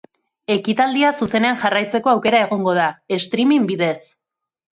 [0.53, 2.87] Ekitaldia zuzenean jarraitzeko aukera egongo da,
[3.27, 3.97] streaming bidez.